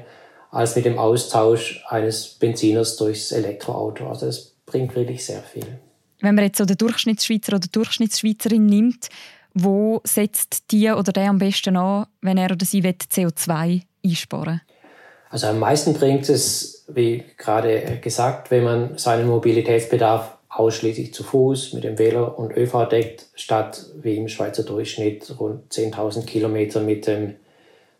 als 0.50 0.76
mit 0.76 0.84
dem 0.84 0.98
Austausch 0.98 1.84
eines 1.88 2.26
Benziners 2.26 2.96
durchs 2.96 3.32
Elektroauto. 3.32 4.08
Also 4.08 4.26
das 4.26 4.54
bringt 4.64 4.94
wirklich 4.94 5.24
sehr 5.24 5.42
viel. 5.42 5.78
Wenn 6.20 6.34
man 6.34 6.44
jetzt 6.44 6.58
so 6.58 6.64
den 6.64 6.78
Durchschnittsschweizer 6.78 7.56
oder 7.56 7.68
Durchschnittsschweizerin 7.70 8.64
nimmt, 8.64 9.08
wo 9.54 10.00
setzt 10.04 10.70
die 10.70 10.90
oder 10.90 11.12
der 11.12 11.30
am 11.30 11.38
besten 11.38 11.76
an, 11.76 12.06
wenn 12.22 12.38
er 12.38 12.50
oder 12.50 12.64
sie 12.64 12.82
CO2 12.82 13.82
einsparen 14.04 14.60
Also 15.30 15.48
am 15.48 15.58
meisten 15.58 15.94
bringt 15.94 16.28
es, 16.28 16.84
wie 16.88 17.24
gerade 17.36 17.98
gesagt, 18.00 18.50
wenn 18.50 18.64
man 18.64 18.98
seinen 18.98 19.28
Mobilitätsbedarf 19.28 20.37
ausschließlich 20.48 21.12
zu 21.12 21.24
Fuß 21.24 21.74
mit 21.74 21.84
dem 21.84 21.98
Velo 21.98 22.26
und 22.26 22.56
ÖV 22.56 22.88
deckt, 22.88 23.26
statt 23.34 23.86
wie 24.00 24.16
im 24.16 24.28
Schweizer 24.28 24.62
Durchschnitt 24.62 25.34
rund 25.38 25.72
10.000 25.72 26.24
Kilometer 26.24 26.80
mit 26.80 27.06
dem 27.06 27.34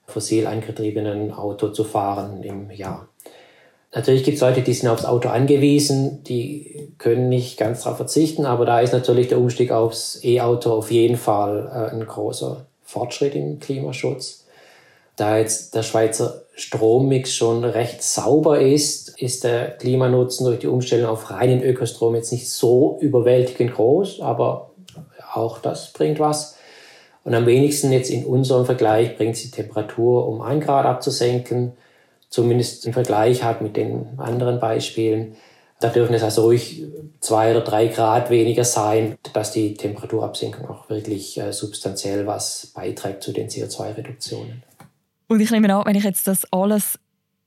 fossil 0.07 0.47
angetriebenen 0.47 1.33
Auto 1.33 1.69
zu 1.69 1.85
fahren 1.85 2.43
im 2.43 2.71
Jahr. 2.71 3.09
Natürlich 3.95 4.25
gibt 4.25 4.37
es 4.37 4.43
Leute, 4.43 4.63
die 4.63 4.75
sind 4.75 4.89
aufs 4.89 5.05
Auto 5.05 5.29
angewiesen, 5.29 6.23
die 6.25 6.93
können 6.99 7.29
nicht 7.29 7.59
ganz 7.59 7.83
darauf 7.83 7.97
verzichten, 7.97 8.45
aber 8.45 8.67
da 8.67 8.81
ist 8.81 8.93
natürlich 8.93 9.29
der 9.29 9.39
Umstieg 9.39 9.71
aufs 9.71 10.23
E-Auto 10.23 10.73
auf 10.73 10.91
jeden 10.91 11.17
Fall 11.17 11.71
äh, 11.73 11.95
ein 11.95 12.07
großer 12.07 12.67
Fortschritt 12.85 13.35
im 13.35 13.61
Klimaschutz. 13.61 14.47
Da 15.19 15.37
jetzt 15.37 15.75
der 15.75 15.83
Schweizer 15.83 16.43
Strommix 16.55 17.35
schon 17.35 17.65
recht 17.65 18.05
sauber 18.05 18.61
ist, 18.61 19.21
ist 19.21 19.43
der 19.43 19.73
Klimanutzen 19.73 20.47
durch 20.47 20.61
die 20.61 20.69
Umstellung 20.69 21.11
auf 21.11 21.33
reinen 21.33 21.61
Ökostrom 21.61 22.15
jetzt 22.15 22.31
nicht 22.31 22.49
so 22.49 22.99
überwältigend 23.01 23.75
groß, 23.75 24.21
aber 24.21 24.71
auch 25.35 25.59
das 25.59 25.93
bringt 25.93 26.21
was. 26.21 26.57
Und 27.25 27.35
am 27.35 27.47
wenigsten 27.47 27.91
jetzt 27.91 28.11
in 28.11 28.25
unserem 28.25 28.65
Vergleich 28.65 29.17
bringt 29.17 29.35
es 29.35 29.43
die 29.43 29.51
Temperatur 29.51 30.29
um 30.29 30.41
ein 30.41 30.61
Grad 30.61 30.87
abzusenken, 30.87 31.73
zumindest 32.31 32.87
im 32.87 32.93
Vergleich 32.93 33.43
hat 33.43 33.61
mit 33.61 33.77
den 33.77 34.21
anderen 34.21 34.61
Beispielen. 34.61 35.35
Da 35.81 35.89
dürfen 35.89 36.15
es 36.15 36.23
also 36.23 36.43
ruhig 36.43 36.85
zwei 37.19 37.51
oder 37.51 37.63
drei 37.63 37.89
Grad 37.89 38.31
weniger 38.31 38.63
sein, 38.63 39.19
dass 39.33 39.51
die 39.51 39.75
Temperaturabsenkung 39.75 40.69
auch 40.69 40.89
wirklich 40.89 41.41
äh, 41.41 41.53
substanziell 41.53 42.25
was 42.29 42.71
beiträgt 42.73 43.25
zu 43.25 43.33
den 43.33 43.49
CO2-Reduktionen. 43.49 44.63
Und 45.29 45.41
ich 45.41 45.51
nehme 45.51 45.73
an, 45.75 45.85
wenn 45.87 45.95
ich 45.95 46.05
jetzt 46.05 46.27
das 46.27 46.51
alles 46.53 46.99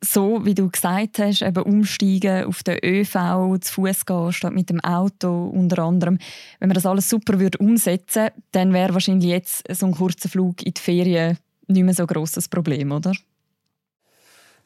so, 0.04 0.44
wie 0.46 0.56
du 0.56 0.70
gesagt 0.70 1.20
hast, 1.20 1.42
eben 1.42 1.64
umsteigen, 1.64 2.46
auf 2.46 2.64
den 2.64 2.80
ÖV, 2.84 3.60
zu 3.62 3.74
Fuß 3.74 4.06
gehen, 4.06 4.34
statt 4.34 4.54
mit 4.54 4.70
dem 4.70 4.80
Auto 4.80 5.46
unter 5.54 5.84
anderem. 5.84 6.18
Wenn 6.60 6.70
man 6.70 6.76
das 6.76 6.88
alles 6.88 7.10
super 7.10 7.40
würde 7.40 7.60
umsetzen 7.60 8.30
dann 8.52 8.74
wäre 8.74 8.94
wahrscheinlich 8.94 9.30
jetzt 9.30 9.64
so 9.72 9.86
ein 9.86 9.94
kurzer 9.94 10.30
Flug 10.30 10.64
in 10.64 10.74
die 10.74 10.82
Ferien 10.82 11.38
nicht 11.68 11.84
mehr 11.84 11.94
so 11.94 12.04
ein 12.04 12.08
grosses 12.08 12.48
Problem, 12.48 12.92
oder? 12.92 13.14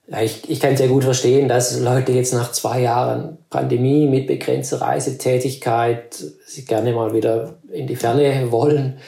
Ja, 0.08 0.22
ich, 0.22 0.50
ich 0.50 0.60
kann 0.60 0.78
sehr 0.78 0.88
gut 0.88 1.04
verstehen, 1.04 1.48
dass 1.48 1.80
Leute 1.80 2.12
jetzt 2.12 2.34
nach 2.34 2.52
zwei 2.52 2.82
Jahren 2.82 3.38
Pandemie 3.50 4.08
mit 4.08 4.28
begrenzter 4.28 4.82
Reisetätigkeit 4.82 6.14
sich 6.14 6.68
gerne 6.68 6.94
mal 6.94 7.14
wieder 7.14 7.58
in 7.72 7.88
die 7.88 7.96
Ferne 7.96 8.52
wollen. 8.52 9.00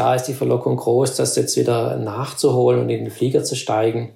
Klar 0.00 0.16
ist 0.16 0.28
die 0.28 0.32
Verlockung 0.32 0.76
groß, 0.76 1.16
das 1.16 1.36
jetzt 1.36 1.58
wieder 1.58 1.96
nachzuholen 1.96 2.80
und 2.80 2.88
in 2.88 3.04
den 3.04 3.10
Flieger 3.10 3.44
zu 3.44 3.54
steigen. 3.54 4.14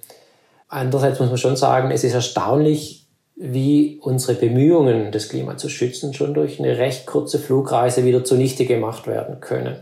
Andererseits 0.66 1.20
muss 1.20 1.28
man 1.28 1.36
schon 1.36 1.56
sagen, 1.56 1.90
es 1.90 2.04
ist 2.04 2.14
erstaunlich, 2.14 3.06
wie 3.36 3.98
unsere 4.00 4.32
Bemühungen, 4.32 5.12
das 5.12 5.28
Klima 5.28 5.58
zu 5.58 5.68
schützen, 5.68 6.14
schon 6.14 6.32
durch 6.32 6.58
eine 6.58 6.78
recht 6.78 7.04
kurze 7.04 7.38
Flugreise 7.38 8.06
wieder 8.06 8.24
zunichte 8.24 8.64
gemacht 8.64 9.06
werden 9.06 9.40
können. 9.40 9.76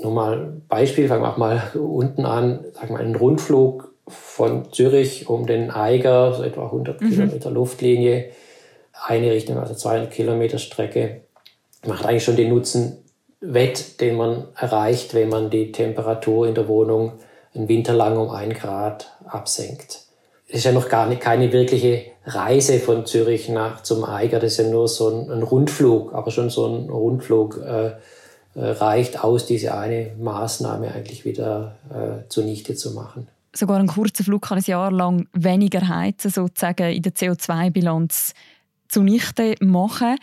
Nur 0.00 0.12
mal 0.12 0.38
ein 0.38 0.62
Beispiel, 0.68 1.08
fangen 1.08 1.24
wir 1.24 1.32
auch 1.32 1.38
mal 1.38 1.72
unten 1.74 2.24
an, 2.24 2.60
sagen 2.74 2.94
wir 2.94 3.00
einen 3.00 3.16
Rundflug 3.16 3.92
von 4.06 4.72
Zürich 4.72 5.28
um 5.28 5.44
den 5.48 5.72
Eiger, 5.72 6.34
so 6.34 6.44
etwa 6.44 6.66
100 6.66 7.00
mhm. 7.00 7.10
Kilometer 7.10 7.50
Luftlinie, 7.50 8.26
eine 9.04 9.32
Richtung, 9.32 9.58
also 9.58 9.74
200 9.74 10.08
Kilometer 10.08 10.58
Strecke, 10.58 11.22
macht 11.84 12.06
eigentlich 12.06 12.22
schon 12.22 12.36
den 12.36 12.50
Nutzen 12.50 13.02
wett, 13.40 14.00
den 14.00 14.16
man 14.16 14.44
erreicht, 14.56 15.14
wenn 15.14 15.28
man 15.28 15.50
die 15.50 15.72
Temperatur 15.72 16.46
in 16.46 16.54
der 16.54 16.68
Wohnung 16.68 17.12
einen 17.54 17.68
Winter 17.68 17.94
lang 17.94 18.16
um 18.16 18.30
ein 18.30 18.52
Grad 18.52 19.12
absenkt. 19.26 20.02
Es 20.48 20.58
ist 20.58 20.64
ja 20.64 20.72
noch 20.72 20.88
gar 20.88 21.08
nicht, 21.08 21.20
keine 21.20 21.52
wirkliche 21.52 22.04
Reise 22.24 22.78
von 22.78 23.06
Zürich 23.06 23.48
nach 23.48 23.82
zum 23.82 24.04
Eiger, 24.04 24.38
das 24.38 24.52
ist 24.52 24.58
ja 24.58 24.70
nur 24.70 24.88
so 24.88 25.08
ein, 25.08 25.30
ein 25.30 25.42
Rundflug, 25.42 26.14
aber 26.14 26.30
schon 26.30 26.50
so 26.50 26.66
ein 26.66 26.88
Rundflug 26.88 27.60
äh, 27.64 27.86
äh 27.86 27.94
reicht 28.54 29.22
aus, 29.22 29.46
diese 29.46 29.74
eine 29.74 30.12
Maßnahme 30.18 30.92
eigentlich 30.92 31.24
wieder 31.24 31.76
äh, 31.90 32.28
zunichte 32.28 32.74
zu 32.74 32.92
machen 32.92 33.28
sogar 33.56 33.78
ein 33.78 33.86
kurzer 33.86 34.24
Flug 34.24 34.42
kann 34.42 34.58
ein 34.58 34.64
Jahr 34.66 34.92
lang 34.92 35.28
weniger 35.32 35.88
heizen, 35.88 36.30
sozusagen 36.30 36.92
in 36.92 37.02
der 37.02 37.14
CO2-Bilanz 37.14 38.34
zunichte 38.88 39.54
machen. 39.60 40.16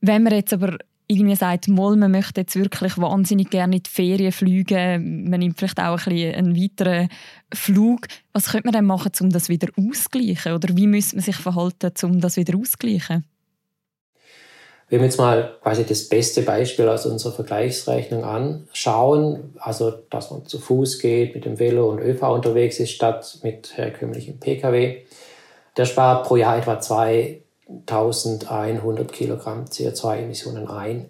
Wenn 0.00 0.22
man 0.22 0.34
jetzt 0.34 0.52
aber 0.52 0.76
irgendwie 1.08 1.36
sagt, 1.36 1.68
mal, 1.68 1.96
man 1.96 2.10
möchte 2.10 2.40
jetzt 2.40 2.56
wirklich 2.56 2.98
wahnsinnig 2.98 3.50
gerne 3.50 3.76
in 3.76 3.82
die 3.82 3.90
Ferien 3.90 4.32
fliegen, 4.32 5.30
man 5.30 5.40
nimmt 5.40 5.58
vielleicht 5.58 5.78
auch 5.78 6.06
ein 6.06 6.12
bisschen 6.12 6.34
einen 6.34 6.56
weiteren 6.56 7.08
Flug. 7.54 8.06
Was 8.32 8.50
könnte 8.50 8.66
man 8.66 8.74
denn 8.74 8.84
machen, 8.86 9.12
um 9.20 9.30
das 9.30 9.48
wieder 9.48 9.68
auszugleichen? 9.76 10.52
Oder 10.52 10.76
wie 10.76 10.86
müsste 10.86 11.16
man 11.16 11.24
sich 11.24 11.36
verhalten, 11.36 11.92
um 12.02 12.20
das 12.20 12.36
wieder 12.36 12.58
auszugleichen? 12.58 13.24
Wenn 14.88 15.00
wir 15.00 15.06
jetzt 15.06 15.18
mal 15.18 15.56
quasi 15.62 15.84
das 15.84 16.08
beste 16.08 16.42
Beispiel 16.42 16.88
aus 16.88 17.06
unserer 17.06 17.32
Vergleichsrechnung 17.32 18.22
anschauen, 18.22 19.54
also 19.58 19.92
dass 20.10 20.30
man 20.30 20.46
zu 20.46 20.60
Fuß 20.60 21.00
geht, 21.00 21.34
mit 21.34 21.44
dem 21.44 21.58
Velo 21.58 21.90
und 21.90 21.98
ÖV 21.98 22.22
unterwegs 22.22 22.78
ist, 22.78 22.92
statt 22.92 23.38
mit 23.42 23.76
herkömmlichem 23.76 24.38
Pkw, 24.38 25.02
der 25.76 25.84
spart 25.86 26.26
pro 26.26 26.36
Jahr 26.36 26.58
etwa 26.58 26.80
2100 27.86 29.12
Kilogramm 29.12 29.64
CO2-Emissionen 29.64 30.68
ein. 30.68 31.06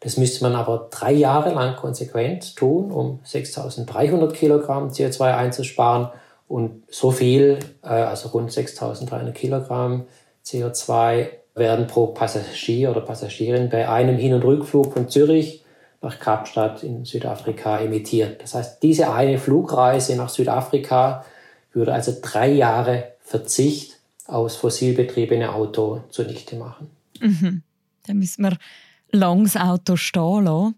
Das 0.00 0.16
müsste 0.18 0.44
man 0.44 0.54
aber 0.54 0.88
drei 0.90 1.12
Jahre 1.12 1.54
lang 1.54 1.76
konsequent 1.76 2.56
tun, 2.56 2.90
um 2.90 3.20
6300 3.24 4.34
Kilogramm 4.34 4.88
CO2 4.88 5.34
einzusparen. 5.34 6.08
Und 6.46 6.82
so 6.90 7.10
viel, 7.10 7.58
äh, 7.82 7.88
also 7.88 8.28
rund 8.28 8.52
6300 8.52 9.34
Kilogramm 9.34 10.04
CO2 10.44 11.28
werden 11.54 11.86
pro 11.86 12.08
Passagier 12.08 12.90
oder 12.90 13.00
Passagierin 13.00 13.70
bei 13.70 13.88
einem 13.88 14.16
Hin- 14.16 14.34
und 14.34 14.44
Rückflug 14.44 14.92
von 14.92 15.08
Zürich 15.08 15.64
nach 16.02 16.18
Kapstadt 16.18 16.82
in 16.82 17.06
Südafrika 17.06 17.78
emittiert. 17.78 18.42
Das 18.42 18.54
heißt, 18.54 18.82
diese 18.82 19.10
eine 19.10 19.38
Flugreise 19.38 20.16
nach 20.16 20.28
Südafrika 20.28 21.24
würde 21.72 21.94
also 21.94 22.12
drei 22.20 22.50
Jahre 22.50 23.14
Verzicht 23.20 23.93
aufs 24.26 24.56
fossilbetriebene 24.56 25.52
Auto 25.52 26.02
zunichte 26.10 26.56
machen. 26.56 26.90
Mhm. 27.20 27.62
Dann 28.06 28.18
müssen 28.18 28.42
wir 28.42 28.56
langs 29.10 29.56
Auto 29.56 29.96
stehen 29.96 30.44
lassen. 30.44 30.74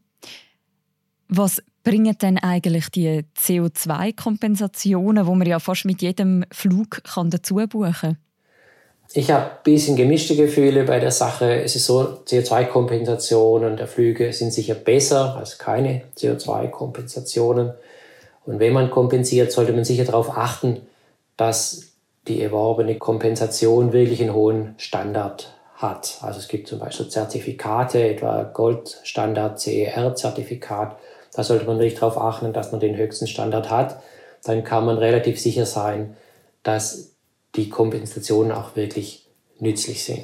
Was 1.28 1.62
bringen 1.82 2.16
denn 2.20 2.38
eigentlich 2.38 2.88
die 2.90 3.24
CO2-Kompensationen, 3.36 5.24
die 5.24 5.30
man 5.30 5.46
ja 5.46 5.58
fast 5.58 5.84
mit 5.84 6.02
jedem 6.02 6.44
Flug 6.52 7.02
kann 7.04 7.30
dazu 7.30 7.56
buchen 7.56 7.92
kann? 7.92 8.16
Ich 9.12 9.30
habe 9.30 9.44
ein 9.44 9.62
bisschen 9.62 9.96
gemischte 9.96 10.34
Gefühle 10.34 10.84
bei 10.84 10.98
der 10.98 11.12
Sache. 11.12 11.62
Es 11.62 11.76
ist 11.76 11.86
so, 11.86 12.22
CO2-Kompensationen 12.26 13.76
der 13.76 13.86
Flüge 13.86 14.32
sind 14.32 14.52
sicher 14.52 14.74
besser 14.74 15.36
als 15.36 15.58
keine 15.58 16.02
CO2-Kompensationen. 16.18 17.72
Und 18.44 18.58
wenn 18.58 18.72
man 18.72 18.90
kompensiert, 18.90 19.52
sollte 19.52 19.72
man 19.72 19.84
sicher 19.84 20.04
darauf 20.04 20.36
achten, 20.36 20.80
dass 21.36 21.92
die 22.28 22.42
erworbene 22.42 22.96
Kompensation 22.96 23.92
wirklich 23.92 24.20
einen 24.20 24.34
hohen 24.34 24.74
Standard 24.78 25.54
hat. 25.74 26.18
Also 26.22 26.38
es 26.38 26.48
gibt 26.48 26.68
zum 26.68 26.78
Beispiel 26.78 27.08
Zertifikate, 27.08 28.08
etwa 28.08 28.42
Goldstandard, 28.42 29.60
CER-Zertifikat. 29.60 30.96
Da 31.34 31.44
sollte 31.44 31.66
man 31.66 31.78
wirklich 31.78 31.98
darauf 31.98 32.18
achten, 32.18 32.52
dass 32.52 32.72
man 32.72 32.80
den 32.80 32.96
höchsten 32.96 33.26
Standard 33.26 33.70
hat. 33.70 34.00
Dann 34.44 34.64
kann 34.64 34.86
man 34.86 34.98
relativ 34.98 35.40
sicher 35.40 35.66
sein, 35.66 36.16
dass 36.62 37.12
die 37.54 37.68
Kompensationen 37.68 38.52
auch 38.52 38.76
wirklich 38.76 39.26
nützlich 39.58 40.04
sind. 40.04 40.22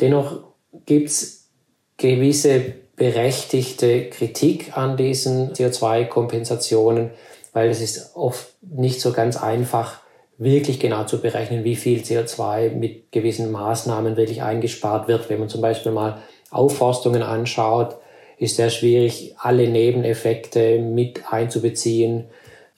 Dennoch 0.00 0.40
gibt 0.86 1.08
es 1.08 1.48
gewisse 1.96 2.74
berechtigte 2.96 4.10
Kritik 4.10 4.76
an 4.76 4.96
diesen 4.96 5.52
CO2-Kompensationen, 5.52 7.10
weil 7.52 7.70
es 7.70 7.80
ist 7.80 8.14
oft 8.14 8.54
nicht 8.60 9.00
so 9.00 9.12
ganz 9.12 9.36
einfach, 9.36 10.00
wirklich 10.38 10.78
genau 10.78 11.04
zu 11.04 11.20
berechnen, 11.20 11.64
wie 11.64 11.76
viel 11.76 12.00
CO2 12.00 12.70
mit 12.70 13.10
gewissen 13.10 13.50
Maßnahmen 13.50 14.16
wirklich 14.16 14.42
eingespart 14.42 15.08
wird. 15.08 15.28
Wenn 15.28 15.40
man 15.40 15.48
zum 15.48 15.60
Beispiel 15.60 15.92
mal 15.92 16.22
Aufforstungen 16.50 17.22
anschaut, 17.22 17.96
ist 18.38 18.56
sehr 18.56 18.70
schwierig, 18.70 19.34
alle 19.38 19.68
Nebeneffekte 19.68 20.78
mit 20.78 21.32
einzubeziehen. 21.32 22.26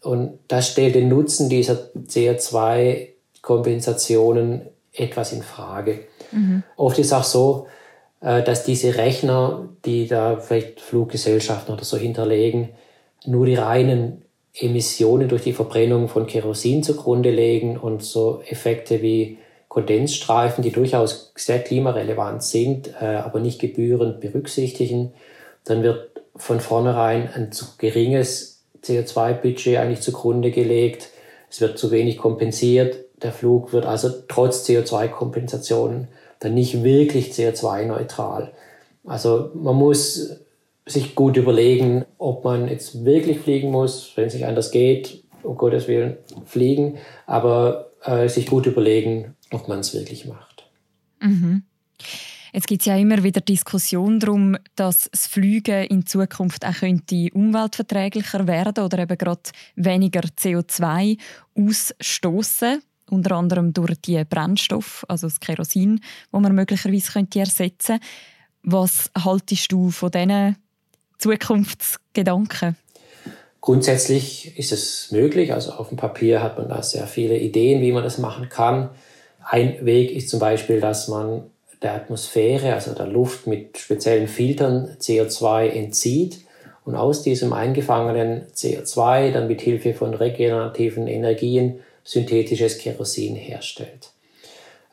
Und 0.02 0.38
das 0.48 0.70
stellt 0.70 0.94
den 0.94 1.08
Nutzen 1.08 1.50
dieser 1.50 1.90
CO2 1.98 3.08
Kompensationen 3.42 4.62
etwas 4.94 5.32
in 5.32 5.42
Frage. 5.42 6.00
Mhm. 6.32 6.62
Oft 6.76 6.98
ist 6.98 7.12
auch 7.12 7.24
so, 7.24 7.66
äh, 8.22 8.42
dass 8.42 8.64
diese 8.64 8.96
Rechner, 8.96 9.68
die 9.84 10.06
da 10.06 10.36
vielleicht 10.36 10.80
Fluggesellschaften 10.80 11.74
oder 11.74 11.84
so 11.84 11.98
hinterlegen, 11.98 12.70
nur 13.26 13.44
die 13.44 13.54
reinen 13.54 14.22
Emissionen 14.54 15.28
durch 15.28 15.42
die 15.42 15.52
Verbrennung 15.52 16.08
von 16.08 16.26
Kerosin 16.26 16.82
zugrunde 16.82 17.30
legen 17.30 17.76
und 17.76 18.02
so 18.02 18.42
Effekte 18.48 19.02
wie 19.02 19.38
Kondensstreifen, 19.68 20.62
die 20.62 20.72
durchaus 20.72 21.32
sehr 21.36 21.60
klimarelevant 21.60 22.42
sind, 22.42 22.90
äh, 23.00 23.04
aber 23.04 23.40
nicht 23.40 23.60
gebührend 23.60 24.20
berücksichtigen, 24.20 25.12
dann 25.64 25.82
wird 25.82 26.10
von 26.34 26.58
vornherein 26.58 27.28
ein 27.32 27.52
zu 27.52 27.66
geringes 27.78 28.64
CO2-Budget 28.82 29.76
eigentlich 29.76 30.00
zugrunde 30.00 30.50
gelegt. 30.50 31.10
Es 31.48 31.60
wird 31.60 31.78
zu 31.78 31.90
wenig 31.90 32.18
kompensiert 32.18 33.04
der 33.22 33.32
Flug 33.32 33.72
wird 33.72 33.86
also 33.86 34.10
trotz 34.28 34.66
CO2-Kompensationen 34.68 36.08
dann 36.38 36.54
nicht 36.54 36.82
wirklich 36.82 37.32
CO2-neutral. 37.32 38.52
Also 39.04 39.50
man 39.54 39.76
muss 39.76 40.40
sich 40.90 41.14
gut 41.14 41.36
überlegen, 41.36 42.04
ob 42.18 42.44
man 42.44 42.68
jetzt 42.68 43.04
wirklich 43.04 43.38
fliegen 43.38 43.70
muss, 43.70 44.12
wenn 44.16 44.26
es 44.26 44.34
nicht 44.34 44.46
anders 44.46 44.70
geht, 44.70 45.24
um 45.42 45.56
Gottes 45.56 45.88
Willen 45.88 46.16
fliegen, 46.44 46.98
aber 47.26 47.92
äh, 48.02 48.28
sich 48.28 48.46
gut 48.46 48.66
überlegen, 48.66 49.36
ob 49.50 49.68
man 49.68 49.80
es 49.80 49.94
wirklich 49.94 50.26
macht. 50.26 50.66
Mhm. 51.20 51.62
Jetzt 52.52 52.66
gibt 52.66 52.82
es 52.82 52.86
ja 52.86 52.96
immer 52.96 53.22
wieder 53.22 53.40
Diskussionen 53.40 54.18
darum, 54.18 54.56
dass 54.74 55.08
das 55.10 55.28
Fliegen 55.28 55.84
in 55.84 56.04
Zukunft 56.04 56.66
auch 56.66 56.74
könnte 56.74 57.28
umweltverträglicher 57.32 58.46
werden 58.48 58.84
oder 58.84 58.98
eben 58.98 59.16
gerade 59.16 59.42
weniger 59.76 60.22
CO2 60.22 61.16
ausstoßen 61.56 62.82
unter 63.08 63.36
anderem 63.36 63.72
durch 63.72 64.00
die 64.02 64.24
Brennstoff, 64.24 65.04
also 65.08 65.26
das 65.26 65.40
Kerosin, 65.40 66.00
wo 66.30 66.40
man 66.40 66.54
möglicherweise 66.54 67.12
könnte 67.12 67.40
ersetzen. 67.40 67.98
Was 68.62 69.10
haltest 69.16 69.72
du 69.72 69.90
von 69.90 70.10
diesen 70.10 70.56
Zukunftsgedanken? 71.20 72.76
Grundsätzlich 73.60 74.58
ist 74.58 74.72
es 74.72 75.12
möglich. 75.12 75.52
Also 75.52 75.72
auf 75.72 75.88
dem 75.88 75.96
Papier 75.96 76.42
hat 76.42 76.58
man 76.58 76.68
da 76.68 76.82
sehr 76.82 77.06
viele 77.06 77.38
Ideen, 77.38 77.82
wie 77.82 77.92
man 77.92 78.02
das 78.02 78.18
machen 78.18 78.48
kann. 78.48 78.90
Ein 79.44 79.84
Weg 79.84 80.10
ist 80.12 80.30
zum 80.30 80.40
Beispiel, 80.40 80.80
dass 80.80 81.08
man 81.08 81.44
der 81.82 81.94
Atmosphäre, 81.94 82.74
also 82.74 82.94
der 82.94 83.06
Luft 83.06 83.46
mit 83.46 83.78
speziellen 83.78 84.28
Filtern 84.28 84.96
CO2 84.98 85.68
entzieht 85.68 86.40
und 86.84 86.94
aus 86.94 87.22
diesem 87.22 87.52
eingefangenen 87.52 88.46
CO2 88.54 89.32
dann 89.32 89.46
mit 89.46 89.60
Hilfe 89.60 89.94
von 89.94 90.14
regenerativen 90.14 91.06
Energien 91.06 91.80
synthetisches 92.04 92.78
Kerosin 92.78 93.36
herstellt. 93.36 94.10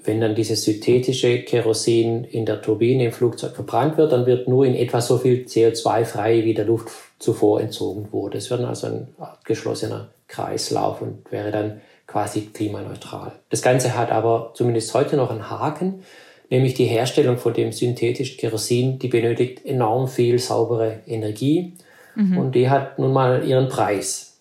Wenn 0.03 0.21
dann 0.21 0.35
dieses 0.35 0.63
synthetische 0.63 1.41
Kerosin 1.41 2.23
in 2.23 2.45
der 2.45 2.61
Turbine 2.61 3.05
im 3.05 3.11
Flugzeug 3.11 3.55
verbrannt 3.55 3.97
wird, 3.97 4.11
dann 4.11 4.25
wird 4.25 4.47
nur 4.47 4.65
in 4.65 4.75
etwa 4.75 5.01
so 5.01 5.17
viel 5.17 5.45
CO2 5.45 6.05
frei, 6.05 6.45
wie 6.45 6.53
der 6.53 6.65
Luft 6.65 6.89
zuvor 7.19 7.61
entzogen 7.61 8.07
wurde. 8.11 8.37
Es 8.37 8.49
wird 8.49 8.61
also 8.61 8.87
ein 8.87 9.07
geschlossener 9.43 10.09
Kreislauf 10.27 11.01
und 11.01 11.31
wäre 11.31 11.51
dann 11.51 11.81
quasi 12.05 12.41
klimaneutral. 12.53 13.33
Das 13.49 13.61
Ganze 13.61 13.97
hat 13.97 14.11
aber 14.11 14.51
zumindest 14.53 14.93
heute 14.93 15.17
noch 15.17 15.29
einen 15.29 15.49
Haken, 15.49 16.03
nämlich 16.49 16.73
die 16.73 16.85
Herstellung 16.85 17.37
von 17.37 17.53
dem 17.53 17.71
synthetischen 17.71 18.37
Kerosin, 18.37 18.99
die 18.99 19.07
benötigt 19.09 19.65
enorm 19.65 20.07
viel 20.07 20.39
saubere 20.39 20.99
Energie 21.05 21.73
mhm. 22.15 22.37
und 22.37 22.55
die 22.55 22.69
hat 22.69 22.99
nun 22.99 23.13
mal 23.13 23.45
ihren 23.45 23.67
Preis. 23.67 24.37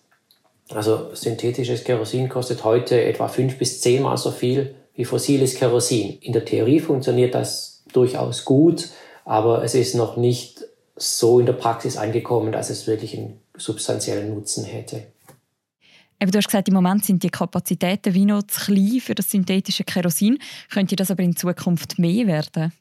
Also 0.69 1.13
synthetisches 1.13 1.83
Kerosin 1.83 2.29
kostet 2.29 2.63
heute 2.63 3.01
etwa 3.01 3.27
fünf 3.27 3.57
bis 3.57 3.81
zehnmal 3.81 4.17
so 4.17 4.31
viel 4.31 4.75
wie 4.97 5.05
fossiles 5.05 5.55
Kerosin. 5.55 6.17
In 6.19 6.33
der 6.33 6.43
Theorie 6.43 6.81
funktioniert 6.81 7.33
das 7.33 7.83
durchaus 7.93 8.43
gut, 8.43 8.89
aber 9.23 9.63
es 9.63 9.75
ist 9.75 9.95
noch 9.95 10.17
nicht 10.17 10.65
so 10.95 11.39
in 11.39 11.45
der 11.45 11.53
Praxis 11.53 11.95
angekommen, 11.95 12.51
dass 12.51 12.69
es 12.69 12.87
wirklich 12.87 13.15
einen 13.15 13.39
substanziellen 13.55 14.33
Nutzen 14.33 14.65
hätte. 14.65 15.03
Eben, 16.19 16.31
du 16.31 16.37
hast 16.39 16.47
gesagt, 16.47 16.67
im 16.67 16.73
Moment 16.73 17.05
sind 17.05 17.21
die 17.21 17.29
Kapazitäten 17.29 18.15
wie 18.15 18.25
noch 18.25 18.41
zu 18.43 18.59
klein 18.59 18.99
für 18.99 19.13
das 19.13 19.29
synthetische 19.29 19.83
Kerosin. 19.83 20.39
Könnte 20.71 20.95
das 20.95 21.11
aber 21.11 21.21
in 21.21 21.35
Zukunft 21.35 21.99
mehr 21.99 22.25
werden? 22.25 22.73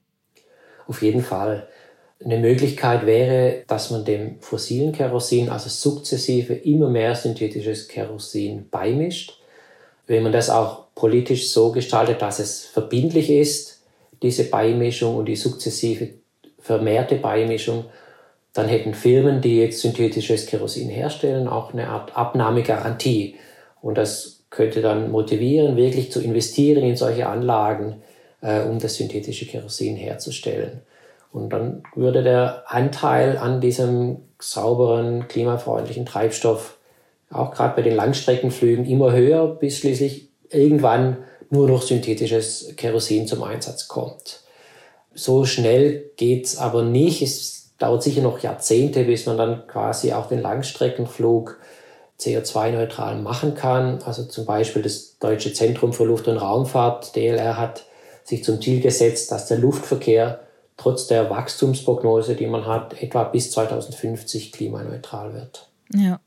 Auf 0.87 1.03
jeden 1.03 1.23
Fall. 1.23 1.69
Eine 2.25 2.39
Möglichkeit 2.39 3.05
wäre, 3.05 3.65
dass 3.67 3.91
man 3.91 4.07
dem 4.07 4.41
fossilen 4.41 4.93
Kerosin, 4.93 5.51
also 5.51 5.69
sukzessive, 5.69 6.55
immer 6.55 6.89
mehr 6.89 7.15
synthetisches 7.15 7.89
Kerosin 7.89 8.71
beimischt. 8.71 9.39
Wenn 10.07 10.23
man 10.23 10.33
das 10.33 10.51
auch 10.51 10.87
politisch 10.95 11.51
so 11.51 11.73
gestaltet, 11.73 12.23
dass 12.23 12.39
es 12.39 12.65
verbindlich 12.65 13.31
ist, 13.31 13.83
diese 14.23 14.45
Beimischung 14.45 15.17
und 15.17 15.27
die 15.27 15.37
sukzessive 15.37 16.09
vermehrte 16.59 17.17
Beimischung, 17.17 17.85
dann 18.53 18.69
hätten 18.69 18.95
Firmen, 18.95 19.41
die 19.43 19.61
jetzt 19.61 19.81
synthetisches 19.81 20.47
Kerosin 20.47 20.89
herstellen, 20.89 21.47
auch 21.47 21.73
eine 21.73 21.89
Art 21.89 22.17
Abnahmegarantie. 22.17 23.37
Und 23.83 23.99
das 23.99 24.45
könnte 24.49 24.81
dann 24.81 25.11
motivieren, 25.11 25.77
wirklich 25.77 26.11
zu 26.11 26.21
investieren 26.23 26.83
in 26.83 26.97
solche 26.97 27.29
Anlagen, 27.29 28.03
äh, 28.41 28.63
um 28.63 28.79
das 28.79 28.95
synthetische 28.95 29.47
Kerosin 29.47 29.97
herzustellen. 29.97 30.81
Und 31.33 31.51
dann 31.51 31.83
würde 31.95 32.23
der 32.23 32.65
Anteil 32.67 33.37
an 33.37 33.61
diesem 33.61 34.23
sauberen, 34.39 35.29
klimafreundlichen 35.29 36.07
Treibstoff 36.07 36.76
auch 37.31 37.53
gerade 37.53 37.77
bei 37.77 37.83
den 37.83 37.97
Langstreckenflügen 37.97 38.85
immer 38.87 39.13
höher, 39.13 39.47
bis 39.47 39.79
schließlich 39.79 40.29
irgendwann 40.51 41.19
nur 41.51 41.69
noch 41.69 41.83
synthetisches 41.83 42.75
Kerosin 42.77 43.27
zum 43.27 43.43
Einsatz 43.43 43.89
kommt. 43.89 44.41
So 45.15 45.45
schnell 45.45 46.11
geht's 46.17 46.57
aber 46.57 46.83
nicht. 46.83 47.23
Es 47.23 47.73
dauert 47.79 48.03
sicher 48.03 48.23
noch 48.23 48.41
Jahrzehnte, 48.41 49.05
bis 49.05 49.27
man 49.27 49.39
dann 49.39 49.67
quasi 49.67 50.13
auch 50.13 50.27
den 50.29 50.41
Langstreckenflug 50.41 51.59
CO2-neutral 52.21 53.21
machen 53.21 53.55
kann. 53.55 54.03
Also 54.03 54.25
zum 54.25 54.47
Beispiel 54.47 54.83
das 54.83 55.19
Deutsche 55.19 55.53
Zentrum 55.53 55.93
für 55.93 56.05
Luft- 56.05 56.29
und 56.29 56.39
Raumfahrt, 56.39 57.15
DLR, 57.15 57.57
hat 57.57 57.85
sich 58.25 58.43
zum 58.43 58.61
Ziel 58.61 58.81
gesetzt, 58.81 59.31
dass 59.31 59.47
der 59.47 59.59
Luftverkehr 59.59 60.41
trotz 60.77 61.07
der 61.07 61.31
Wachstumsprognose, 61.31 62.35
die 62.35 62.47
man 62.47 62.67
hat, 62.67 63.01
etwa 63.03 63.25
bis 63.25 63.51
2050 63.53 64.53
klimaneutral 64.53 65.33
wird. 65.35 65.69
Ja. 65.95 66.21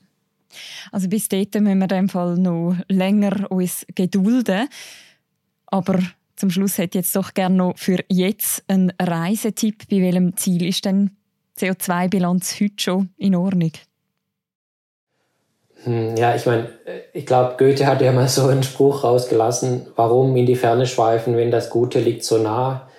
Also 0.91 1.07
bis 1.07 1.29
dort 1.29 1.53
müssen 1.55 1.77
wir 1.77 1.83
in 1.83 1.87
dem 1.87 2.09
Fall 2.09 2.37
noch 2.37 2.75
länger 2.87 3.51
uns 3.51 3.85
gedulden. 3.95 4.67
Aber 5.67 5.99
zum 6.35 6.49
Schluss 6.49 6.77
hätte 6.77 6.97
ich 6.97 7.05
jetzt 7.05 7.15
doch 7.15 7.33
gerne 7.33 7.55
noch 7.55 7.77
für 7.77 8.03
jetzt 8.09 8.63
einen 8.67 8.91
Reisetipp. 8.99 9.87
Bei 9.89 10.01
welchem 10.01 10.35
Ziel 10.37 10.65
ist 10.65 10.85
denn 10.85 11.11
CO2-Bilanz 11.57 12.59
heute 12.61 12.73
schon 12.77 13.09
in 13.17 13.35
Ordnung? 13.35 13.71
Hm, 15.83 16.15
ja, 16.17 16.35
ich 16.35 16.45
meine, 16.45 16.69
ich 17.13 17.25
glaube, 17.25 17.55
Goethe 17.57 17.85
hat 17.85 18.01
ja 18.01 18.11
mal 18.11 18.27
so 18.27 18.47
einen 18.47 18.63
Spruch 18.63 19.03
rausgelassen, 19.03 19.87
warum 19.95 20.35
in 20.35 20.45
die 20.45 20.55
Ferne 20.55 20.85
schweifen, 20.85 21.37
wenn 21.37 21.51
das 21.51 21.69
Gute 21.69 21.99
liegt 21.99 22.23
so 22.23 22.37
nah. 22.37 22.89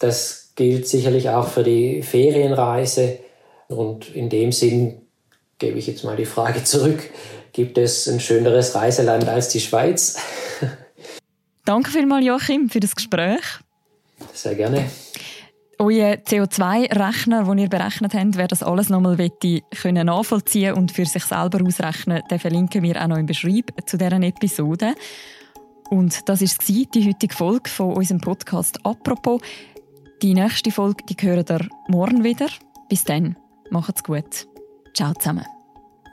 Das 0.00 0.52
gilt 0.54 0.86
sicherlich 0.86 1.30
auch 1.30 1.48
für 1.48 1.64
die 1.64 2.02
Ferienreise. 2.02 3.18
Und 3.68 4.14
in 4.14 4.28
dem 4.28 4.52
Sinn 4.52 5.07
gebe 5.58 5.78
ich 5.78 5.86
jetzt 5.86 6.04
mal 6.04 6.16
die 6.16 6.26
Frage 6.26 6.64
zurück. 6.64 7.10
Gibt 7.52 7.78
es 7.78 8.08
ein 8.08 8.20
schöneres 8.20 8.74
Reiseland 8.74 9.28
als 9.28 9.48
die 9.48 9.60
Schweiz? 9.60 10.16
Danke 11.64 11.90
vielmals, 11.90 12.24
Joachim, 12.24 12.70
für 12.70 12.80
das 12.80 12.94
Gespräch. 12.94 13.42
Sehr 14.32 14.54
gerne. 14.54 14.88
Euer 15.80 16.14
CO2-Rechner, 16.14 17.44
den 17.44 17.58
ihr 17.58 17.68
berechnet 17.68 18.14
habt, 18.14 18.36
wer 18.36 18.48
das 18.48 18.64
alles 18.64 18.88
nochmal 18.88 19.16
können 19.80 20.06
nachvollziehen 20.06 20.74
und 20.74 20.90
für 20.90 21.04
sich 21.04 21.22
selber 21.24 21.64
ausrechnen, 21.64 22.22
den 22.28 22.38
verlinken 22.38 22.82
wir 22.82 23.00
auch 23.00 23.06
noch 23.06 23.16
im 23.16 23.26
Beschreib 23.26 23.70
zu 23.86 23.96
deren 23.96 24.24
Episode. 24.24 24.94
Und 25.90 26.28
das 26.28 26.42
war 26.42 26.86
die 26.94 27.08
heutige 27.08 27.34
Folge 27.34 27.70
von 27.70 27.94
unserem 27.94 28.20
Podcast 28.20 28.84
«Apropos». 28.84 29.40
Die 30.20 30.34
nächste 30.34 30.72
Folge 30.72 31.04
die 31.08 31.16
hören 31.20 31.44
ihr 31.48 31.68
morgen 31.86 32.24
wieder. 32.24 32.48
Bis 32.88 33.04
dann, 33.04 33.36
macht's 33.70 34.02
gut. 34.02 34.48
Ciao 34.94 35.12
zusammen. 35.14 35.46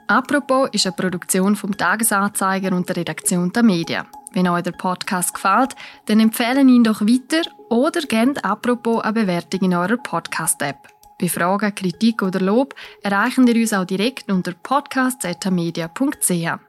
«Apropos» 0.08 0.68
ist 0.72 0.86
eine 0.86 0.94
Produktion 0.94 1.56
vom 1.56 1.76
Tagesanzeiger 1.76 2.76
und 2.76 2.88
der 2.88 2.96
Redaktion 2.96 3.52
der 3.52 3.64
Medien. 3.64 4.04
Wenn 4.32 4.46
euch 4.46 4.62
der 4.62 4.72
Podcast 4.72 5.34
gefällt, 5.34 5.74
dann 6.06 6.20
empfehlen 6.20 6.68
ihn 6.68 6.84
doch 6.84 7.00
weiter 7.00 7.42
oder 7.70 8.00
gebt 8.02 8.44
«Apropos» 8.44 9.02
eine 9.02 9.14
Bewertung 9.14 9.62
in 9.62 9.74
eurer 9.74 9.96
Podcast-App. 9.96 10.76
Bei 11.18 11.28
Fragen, 11.28 11.74
Kritik 11.74 12.22
oder 12.22 12.40
Lob 12.40 12.74
erreichen 13.02 13.46
ihr 13.46 13.56
uns 13.56 13.72
auch 13.72 13.86
direkt 13.86 14.30
unter 14.30 14.52
podcast.media.ch. 14.52 16.60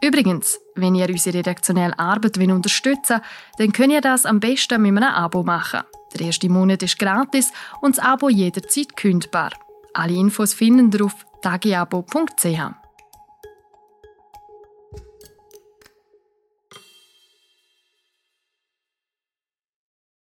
Übrigens, 0.00 0.60
wenn 0.76 0.94
ihr 0.94 1.08
unsere 1.08 1.38
redaktionelle 1.38 1.98
Arbeit 1.98 2.38
unterstützen 2.38 3.16
wollt, 3.16 3.22
dann 3.58 3.72
könnt 3.72 3.92
ihr 3.92 4.00
das 4.00 4.24
am 4.24 4.38
besten 4.38 4.80
mit 4.80 4.96
einem 4.96 5.12
Abo 5.12 5.42
machen. 5.42 5.80
Der 6.14 6.26
erste 6.26 6.48
Monat 6.48 6.82
ist 6.82 6.98
gratis 6.98 7.52
und 7.80 7.98
das 7.98 8.04
Abo 8.04 8.28
jederzeit 8.28 8.96
kündbar. 8.96 9.50
Alle 9.92 10.14
Infos 10.14 10.54
finden 10.54 10.92
ihr 10.92 11.04
auf 11.04 11.25
tagiabo.ch. 11.46 12.85